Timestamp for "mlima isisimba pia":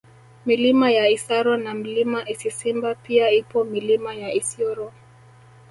1.73-3.31